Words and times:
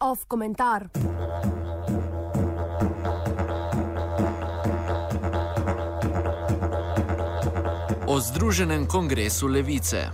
Off 0.00 0.26
komentar. 0.26 0.90
O 8.06 8.20
Združenem 8.20 8.86
kongresu 8.86 9.46
levice. 9.46 10.10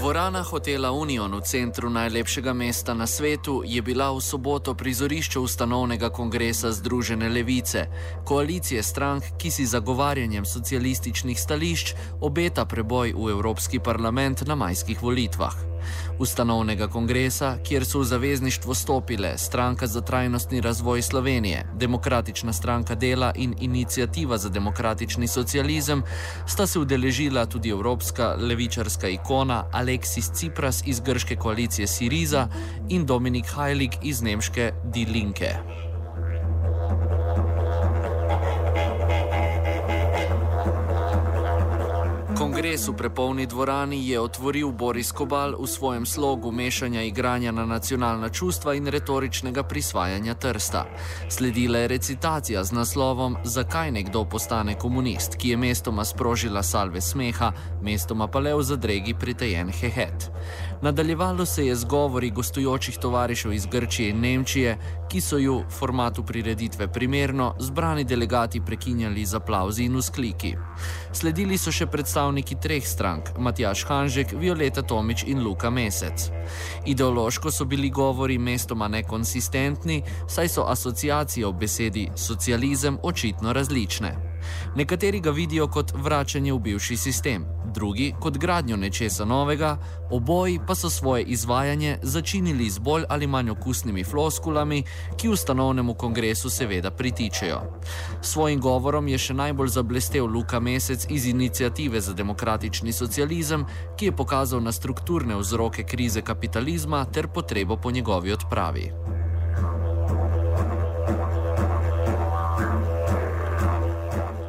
Dvorana 0.00 0.40
hotela 0.42 0.92
Union 0.96 1.28
v 1.28 1.44
centru 1.44 1.90
najlepšega 1.92 2.56
mesta 2.56 2.94
na 2.96 3.04
svetu 3.04 3.60
je 3.68 3.82
bila 3.84 4.08
v 4.16 4.20
soboto 4.24 4.72
prizorišče 4.72 5.36
ustanovnega 5.36 6.08
kongresa 6.08 6.72
Združene 6.72 7.28
levice, 7.28 7.84
koalicije 8.24 8.80
strank, 8.82 9.36
ki 9.36 9.50
si 9.52 9.68
zagovarjanjem 9.68 10.48
socialističnih 10.48 11.36
stališč 11.36 11.92
obeta 12.20 12.64
preboj 12.64 13.12
v 13.12 13.28
Evropski 13.28 13.76
parlament 13.76 14.48
na 14.48 14.56
majskih 14.56 15.02
volitvah 15.02 15.79
ustanovnega 16.18 16.88
kongresa, 16.88 17.56
kjer 17.64 17.84
so 17.84 17.98
v 17.98 18.04
zavezništvo 18.04 18.74
stopile 18.74 19.38
Stranka 19.38 19.86
za 19.86 20.00
trajnostni 20.00 20.60
razvoj 20.60 21.02
Slovenije, 21.02 21.66
Demokratična 21.74 22.52
stranka 22.52 22.94
dela 22.94 23.32
in 23.36 23.54
Inicijativa 23.60 24.38
za 24.38 24.48
demokratični 24.48 25.26
socializem, 25.26 26.02
sta 26.46 26.66
se 26.66 26.78
udeležila 26.78 27.46
tudi 27.46 27.68
evropska 27.68 28.36
levičarska 28.38 29.08
ikona 29.08 29.64
Aleksis 29.72 30.30
Tsipras 30.32 30.82
iz 30.86 31.00
grške 31.00 31.36
koalicije 31.36 31.86
Siriza 31.86 32.48
in 32.88 33.06
Dominik 33.06 33.46
Heilig 33.56 33.90
iz 34.02 34.22
nemške 34.22 34.72
Die 34.84 35.06
Linke. 35.06 35.89
Kongres 42.40 42.88
v 42.88 42.96
prepolni 42.96 43.44
dvorani 43.46 44.08
je 44.08 44.20
otvoril 44.20 44.72
Boris 44.72 45.12
Kobal 45.12 45.60
v 45.60 45.66
svojem 45.68 46.06
slogu 46.08 46.48
mešanja 46.48 47.02
igranja 47.04 47.52
na 47.52 47.66
nacionalna 47.68 48.32
čustva 48.32 48.74
in 48.80 48.88
retoričnega 48.88 49.62
prisvajanja 49.62 50.34
trsta. 50.34 50.86
Sledila 51.28 51.78
je 51.78 51.88
recitacija 51.88 52.64
z 52.64 52.72
naslovom 52.72 53.36
Zakaj 53.44 53.92
nekdo 53.92 54.24
postane 54.24 54.72
komunist, 54.72 55.36
ki 55.36 55.48
je 55.52 55.56
mestoma 55.56 56.04
sprožila 56.04 56.62
salve 56.62 57.00
smeha, 57.00 57.52
mestoma 57.82 58.24
pa 58.24 58.40
le 58.40 58.54
v 58.56 58.62
zadregi 58.64 59.14
pritejen 59.14 59.68
hehet. 59.68 60.32
Nadaljevalo 60.82 61.44
se 61.46 61.66
je 61.66 61.76
z 61.76 61.84
govori 61.84 62.30
gostujočih 62.30 62.98
tovarišev 62.98 63.52
iz 63.52 63.66
Grčije 63.66 64.10
in 64.10 64.20
Nemčije, 64.20 64.78
ki 65.10 65.20
so 65.20 65.38
ju 65.38 65.58
v 65.58 65.70
formatu 65.70 66.22
prireditve 66.22 66.86
primerno 66.92 67.54
zbrani 67.58 68.04
delegati 68.04 68.60
prekinjali 68.60 69.26
z 69.26 69.34
aplauzi 69.34 69.84
in 69.84 69.96
uskliki. 69.96 70.54
Sledili 71.12 71.58
so 71.58 71.72
še 71.74 71.86
predstavniki 71.90 72.60
treh 72.62 72.86
strank: 72.86 73.34
Matjaš 73.38 73.84
Hanžek, 73.90 74.32
Violeta 74.38 74.82
Tomič 74.82 75.26
in 75.26 75.42
Luka 75.42 75.70
Mesec. 75.70 76.30
Ideološko 76.86 77.50
so 77.50 77.64
bili 77.64 77.90
govori 77.90 78.38
mestoma 78.38 78.88
nekonsistentni, 78.88 80.02
saj 80.28 80.48
so 80.48 80.66
asociacije 80.70 81.46
v 81.46 81.52
besedi 81.52 82.10
socializem 82.14 82.98
očitno 83.02 83.52
različne. 83.52 84.29
Nekateri 84.76 85.20
ga 85.20 85.30
vidijo 85.30 85.66
kot 85.68 85.92
vračanje 85.94 86.52
v 86.52 86.58
bivši 86.58 86.96
sistem, 86.96 87.44
drugi 87.74 88.14
kot 88.20 88.38
gradnjo 88.38 88.76
nečesa 88.76 89.24
novega, 89.24 89.76
oboji 90.10 90.58
pa 90.66 90.74
so 90.74 90.90
svoje 90.90 91.22
izvajanje 91.22 91.98
začinili 92.02 92.70
z 92.70 92.78
bolj 92.78 93.04
ali 93.08 93.26
manj 93.26 93.50
okusnimi 93.50 94.04
floskulami, 94.04 94.82
ki 95.16 95.28
ustanovnemu 95.28 95.94
kongresu 95.94 96.50
seveda 96.50 96.90
pritičejo. 96.90 97.60
Svojim 98.22 98.60
govorom 98.60 99.08
je 99.08 99.18
še 99.18 99.34
najbolj 99.34 99.68
zablestev 99.68 100.26
Luka 100.26 100.60
Mesec 100.60 101.06
iz 101.10 101.26
Inicijative 101.26 102.00
za 102.00 102.12
demokratični 102.12 102.92
socializem, 102.92 103.66
ki 103.96 104.10
je 104.10 104.16
pokazal 104.16 104.62
na 104.62 104.72
strukturne 104.72 105.36
vzroke 105.36 105.84
krize 105.84 106.22
kapitalizma 106.22 107.04
ter 107.04 107.28
potrebo 107.28 107.76
po 107.76 107.90
njegovi 107.90 108.32
odpravi. 108.32 109.19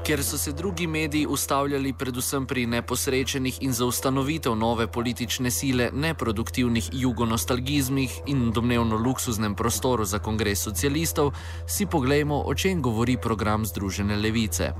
Ker 0.04 0.24
so 0.24 0.38
se 0.38 0.52
drugi 0.52 0.88
mediji 0.88 1.28
ustavljali 1.28 1.94
predvsem 1.94 2.46
pri 2.46 2.66
neposrečenih 2.66 3.58
in 3.62 3.74
za 3.74 3.86
ustanovitev 3.86 4.56
nove 4.56 4.88
politične 4.88 5.52
sile 5.52 5.90
neproduktivnih 5.94 6.90
jugonostalgizmih 6.94 8.22
in 8.28 8.52
domnevno 8.52 8.98
luksuznem 8.98 9.56
prostoru 9.56 10.06
za 10.06 10.20
kongres 10.20 10.64
socialistov, 10.64 11.34
si 11.68 11.86
poglejmo, 11.86 12.42
o 12.46 12.56
čem 12.56 12.82
govori 12.82 13.18
program 13.18 13.66
Združene 13.66 14.16
levice. 14.16 14.74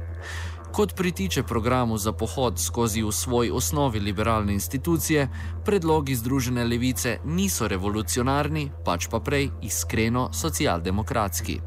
Kot 0.72 0.96
pritiče 0.96 1.44
programu 1.44 1.98
za 1.98 2.12
pohod 2.12 2.60
skozi 2.60 3.04
v 3.04 3.12
svoj 3.12 3.52
osnovi 3.52 4.00
liberalne 4.00 4.54
institucije, 4.54 5.28
predlogi 5.66 6.16
Združene 6.16 6.64
levice 6.64 7.18
niso 7.26 7.68
revolucionarni, 7.68 8.72
pač 8.86 9.08
pa 9.12 9.20
prej 9.20 9.50
iskreno 9.62 10.30
socialdemokratski. 10.34 11.60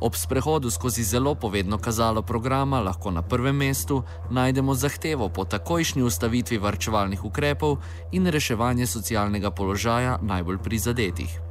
Ob 0.00 0.14
sprehodu 0.14 0.70
skozi 0.70 1.02
zelo 1.02 1.34
povedno 1.34 1.78
kazalo 1.78 2.22
programa 2.22 2.80
lahko 2.80 3.10
na 3.10 3.22
prvem 3.22 3.56
mestu 3.56 4.02
najdemo 4.30 4.74
zahtevo 4.74 5.28
po 5.28 5.44
takojšnji 5.44 6.02
ustavitvi 6.02 6.58
varčevalnih 6.58 7.24
ukrepov 7.24 7.78
in 8.12 8.26
reševanje 8.26 8.86
socialnega 8.86 9.50
položaja 9.50 10.18
najbolj 10.22 10.58
prizadetih. 10.58 11.49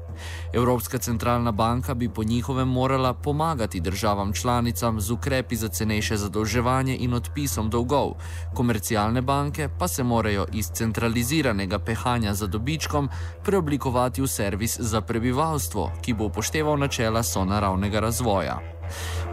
Evropska 0.53 0.97
centralna 0.97 1.52
banka 1.52 1.94
bi 1.94 2.09
po 2.09 2.24
njihovem 2.24 2.68
morala 2.68 3.13
pomagati 3.13 3.80
državam 3.80 4.34
članicam 4.34 5.02
z 5.02 5.12
ukrepi 5.12 5.56
za 5.56 5.68
cenejše 5.68 6.18
zadolževanje 6.18 6.97
in 7.00 7.13
odpisom 7.13 7.69
dolgov, 7.69 8.13
komercialne 8.56 9.22
banke 9.22 9.69
pa 9.80 9.88
se 9.88 10.03
morajo 10.03 10.46
iz 10.53 10.72
centraliziranega 10.72 11.80
pehanja 11.80 12.34
za 12.34 12.47
dobičkom 12.47 13.09
preoblikovati 13.44 14.22
v 14.22 14.28
servis 14.28 14.80
za 14.80 15.02
prebivalstvo, 15.02 15.91
ki 16.02 16.13
bo 16.13 16.25
upošteval 16.25 16.78
načela 16.80 17.24
sonaravnega 17.24 18.00
razvoja. 18.00 18.78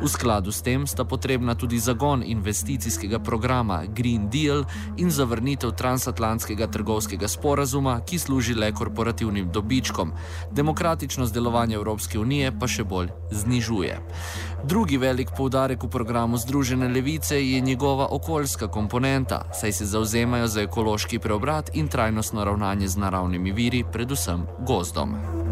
V 0.03 0.09
skladu 0.09 0.53
s 0.53 0.63
tem 0.63 0.87
sta 0.87 1.05
potrebna 1.05 1.55
tudi 1.55 1.79
zagon 1.79 2.23
investicijskega 2.27 3.19
programa 3.19 3.83
Green 3.89 4.29
Deal 4.31 4.65
in 4.97 5.11
zavrnitev 5.11 5.73
transatlantskega 5.73 6.67
trgovskega 6.67 7.29
sporazuma, 7.29 8.01
ki 8.01 8.19
služi 8.19 8.55
le 8.55 8.73
korporativnim 8.73 9.51
dobičkom. 9.53 10.13
Demokratičnost 10.53 11.35
delovanja 11.35 11.77
Evropske 11.77 12.19
unije 12.19 12.53
pa 12.59 12.69
še 12.69 12.85
bolj 12.85 13.13
znižuje. 13.31 14.01
Drugi 14.65 14.97
velik 14.99 15.31
poudarek 15.37 15.83
v 15.85 15.89
programu 15.89 16.37
Združene 16.37 16.89
levice 16.89 17.39
je 17.39 17.61
njegova 17.61 18.09
okoljska 18.11 18.69
komponenta, 18.69 19.43
saj 19.53 19.73
se 19.73 19.87
zauzemajo 19.87 20.47
za 20.47 20.63
ekološki 20.63 21.19
preobrat 21.19 21.71
in 21.75 21.89
trajnostno 21.89 22.45
ravnanje 22.45 22.89
z 22.89 22.97
naravnimi 22.97 23.53
viri, 23.53 23.85
predvsem 23.93 24.47
gozdom. 24.67 25.46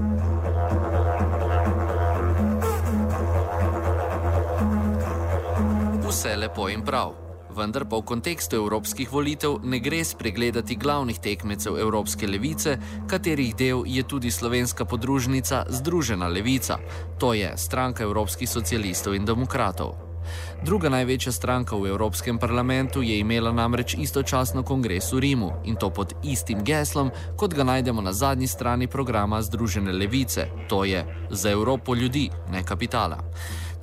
Vse 6.25 6.37
lepo 6.37 6.69
in 6.69 6.81
prav. 6.81 7.13
Vendar 7.57 7.85
pa 7.85 8.01
v 8.01 8.09
kontekstu 8.09 8.57
evropskih 8.57 9.13
volitev 9.13 9.59
ne 9.63 9.79
gre 9.79 10.01
spregledati 10.05 10.77
glavnih 10.77 11.19
tekmecev 11.21 11.77
Evropske 11.79 12.27
levice, 12.27 12.79
katerih 13.07 13.53
del 13.55 13.85
je 13.87 14.03
tudi 14.03 14.31
slovenska 14.31 14.85
podružnica 14.85 15.67
Združena 15.69 16.29
levica, 16.29 16.79
to 17.21 17.35
je 17.35 17.53
stranka 17.57 18.03
evropskih 18.03 18.49
socialistov 18.49 19.15
in 19.15 19.25
demokratov. 19.25 19.95
Druga 20.65 20.89
največja 20.89 21.33
stranka 21.33 21.77
v 21.77 21.93
Evropskem 21.93 22.39
parlamentu 22.39 23.03
je 23.03 23.19
imela 23.21 23.53
namreč 23.53 23.95
istočasno 24.01 24.63
kongres 24.65 25.13
v 25.13 25.21
Rimu 25.21 25.51
in 25.69 25.77
to 25.77 25.91
pod 25.91 26.17
istim 26.25 26.65
geslom, 26.65 27.13
kot 27.37 27.53
ga 27.55 27.69
najdemo 27.69 28.01
na 28.01 28.13
zadnji 28.13 28.49
strani 28.49 28.89
programa 28.89 29.43
Združene 29.43 29.93
levice, 29.93 30.49
to 30.69 30.85
je 30.85 31.05
za 31.31 31.51
Evropo 31.51 31.95
ljudi, 31.95 32.31
ne 32.49 32.65
kapitala. 32.65 33.21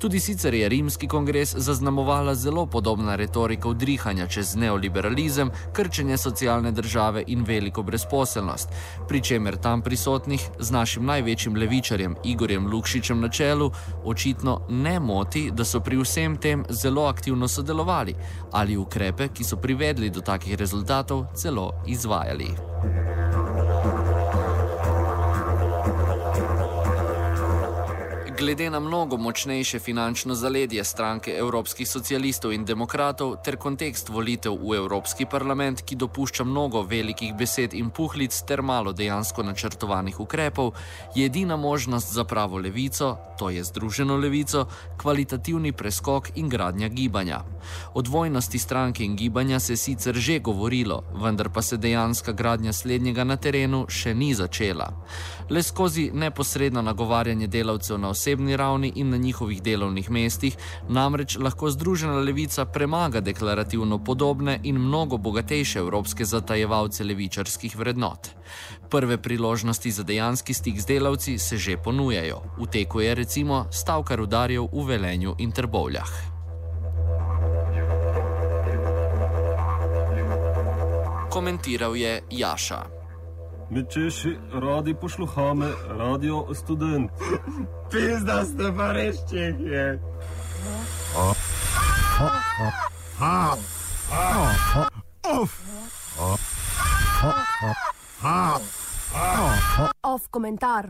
Tudi 0.02 0.20
sicer 0.20 0.54
je 0.54 0.68
rimski 0.68 1.08
kongres 1.08 1.54
zaznamovala 1.56 2.34
zelo 2.34 2.66
podobna 2.66 3.14
retorika 3.16 3.68
vdrihanja 3.68 4.26
čez 4.26 4.56
neoliberalizem, 4.56 5.50
krčenje 5.72 6.16
socialne 6.18 6.72
države 6.72 7.22
in 7.26 7.44
veliko 7.44 7.82
brezposelnost, 7.82 8.68
pri 9.08 9.20
čemer 9.22 9.56
tam 9.56 9.82
prisotnih 9.82 10.48
z 10.58 10.70
našim 10.70 11.06
največjim 11.06 11.56
levičarjem 11.56 12.16
Igorjem 12.24 12.66
Lukšičem 12.66 13.20
na 13.20 13.28
čelu 13.28 13.70
očitno 14.04 14.60
ne 14.68 15.00
moti, 15.00 15.50
da 15.54 15.64
so 15.64 15.80
pri 15.80 16.02
vsem 16.02 16.36
tem 16.36 16.64
zelo 16.68 17.06
aktivno 17.06 17.48
sodelovali 17.48 18.14
ali 18.52 18.76
ukrepe, 18.76 19.28
ki 19.28 19.44
so 19.44 19.56
privedli 19.56 20.10
do 20.10 20.20
takih 20.20 20.58
rezultatov, 20.58 21.26
celo 21.34 21.70
izvajali. 21.86 23.21
Glede 28.42 28.70
na 28.70 28.80
mnogo 28.80 29.16
močnejše 29.16 29.78
finančno 29.78 30.34
zaledje 30.34 30.84
stranke 30.84 31.30
evropskih 31.38 31.88
socialistov 31.88 32.52
in 32.52 32.64
demokratov 32.64 33.36
ter 33.44 33.56
kontekst 33.56 34.08
volitev 34.08 34.56
v 34.58 34.74
Evropski 34.76 35.26
parlament, 35.30 35.82
ki 35.86 35.94
dopušča 35.96 36.44
mnogo 36.44 36.82
velikih 36.82 37.36
besed 37.38 37.74
in 37.74 37.90
puhlic 37.90 38.34
ter 38.42 38.62
malo 38.62 38.92
dejansko 38.92 39.42
načrtovanih 39.42 40.20
ukrepov, 40.20 40.72
je 41.14 41.26
edina 41.26 41.56
možnost 41.56 42.12
za 42.12 42.24
pravo 42.24 42.58
levico, 42.58 43.16
to 43.38 43.50
je 43.50 43.64
združeno 43.64 44.16
levico, 44.16 44.66
kvalitativni 45.02 45.72
preskok 45.72 46.30
in 46.34 46.48
gradnja 46.48 46.88
gibanja. 46.88 47.44
O 47.94 48.02
dvojnosti 48.02 48.58
stranke 48.58 49.04
in 49.04 49.16
gibanja 49.16 49.60
se 49.60 49.76
sicer 49.76 50.14
že 50.14 50.38
govorilo, 50.38 51.02
vendar 51.14 51.48
pa 51.48 51.62
se 51.62 51.76
dejanska 51.76 52.32
gradnja 52.32 52.72
slednjega 52.72 53.24
na 53.24 53.36
terenu 53.36 53.86
še 53.88 54.14
ni 54.14 54.34
začela. 54.34 54.90
Le 55.50 55.62
skozi 55.62 56.10
neposredno 56.14 56.82
nagovarjanje 56.82 57.46
delavcev 57.46 57.98
na 57.98 58.10
vse 58.10 58.31
osebni 58.32 58.56
ravni 58.56 58.92
in 58.96 59.10
na 59.10 59.16
njihovih 59.16 59.62
delovnih 59.62 60.10
mestih, 60.10 60.56
namreč 60.88 61.36
lahko 61.36 61.70
Združena 61.70 62.16
levica 62.24 62.64
premaga 62.64 63.20
deklarativno 63.20 63.98
podobne 63.98 64.60
in 64.62 64.78
mnogo 64.78 65.16
bogatejše 65.16 65.78
evropske 65.78 66.24
zatajevalce 66.24 67.04
levičarskih 67.04 67.76
vrednot. 67.76 68.28
Prve 68.90 69.18
priložnosti 69.22 69.90
za 69.90 70.02
dejanski 70.02 70.54
stik 70.54 70.80
z 70.80 70.86
delavci 70.86 71.38
se 71.38 71.56
že 71.56 71.76
ponujajo. 71.76 72.42
V 72.58 72.66
teku 72.66 73.00
je 73.00 73.14
recimo 73.14 73.66
stavka 73.70 74.16
rudarjev 74.16 74.68
v 74.72 74.86
Velenju 74.86 75.34
in 75.38 75.52
Trbovljah. 75.52 76.32
komentiral 81.32 81.96
je 81.96 82.20
Jaša. 82.30 83.01
My 83.72 83.84
Czesi 83.84 84.38
radio 84.52 84.94
posłuchamy 84.94 85.72
Radio 85.88 86.46
Student. 86.54 87.12
Pizda 87.90 88.44
z 88.44 88.56
tym 88.56 88.80
areszcie, 88.80 89.56
O. 91.16 91.34
O. 93.20 93.56
O. 96.16 96.36